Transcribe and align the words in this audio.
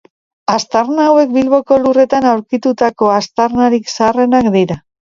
Aztarna 0.53 1.05
hauek 1.09 1.35
Bilboko 1.35 1.79
lurretan 1.85 2.27
aurkitutako 2.33 3.13
aztarnarik 3.21 3.97
zaharrenak 3.97 4.55
dira. 4.61 4.85